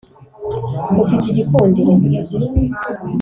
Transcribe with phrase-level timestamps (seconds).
[1.03, 1.93] ufite igikundiro.